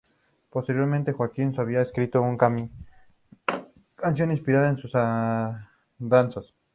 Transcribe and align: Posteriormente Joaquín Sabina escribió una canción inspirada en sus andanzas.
Posteriormente 0.49 1.11
Joaquín 1.13 1.53
Sabina 1.53 1.83
escribió 1.83 2.23
una 2.23 2.69
canción 3.95 4.31
inspirada 4.31 4.69
en 4.71 4.77
sus 4.79 4.95
andanzas. 4.95 6.55